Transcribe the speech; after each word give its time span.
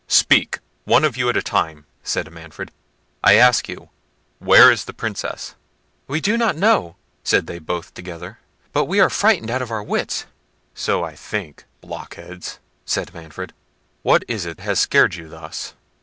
"Speak 0.07 0.57
one 0.83 1.03
of 1.05 1.15
you 1.15 1.29
at 1.29 1.37
a 1.37 1.43
time," 1.43 1.85
said 2.01 2.31
Manfred; 2.31 2.71
"I 3.23 3.35
ask 3.35 3.69
you, 3.69 3.91
where 4.39 4.71
is 4.71 4.85
the 4.85 4.95
Princess?" 4.95 5.53
"We 6.07 6.19
do 6.19 6.37
not 6.37 6.55
know," 6.57 6.95
said 7.23 7.45
they 7.45 7.59
both 7.59 7.93
together; 7.93 8.39
"but 8.73 8.85
we 8.85 8.99
are 8.99 9.11
frightened 9.11 9.51
out 9.51 9.61
of 9.61 9.69
our 9.69 9.83
wits." 9.83 10.25
"So 10.73 11.03
I 11.03 11.15
think, 11.15 11.65
blockheads," 11.81 12.57
said 12.83 13.13
Manfred; 13.13 13.53
"what 14.01 14.23
is 14.27 14.43
it 14.47 14.59
has 14.61 14.79
scared 14.79 15.13
you 15.13 15.29
thus?" 15.29 15.75